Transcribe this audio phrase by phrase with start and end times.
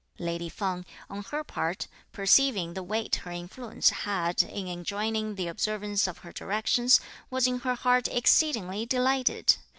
[0.17, 6.07] Lady Feng, on her part, (perceiving) the weight her influence had in enjoining the observance
[6.07, 9.57] of her directions, was in her heart exceedingly delighted.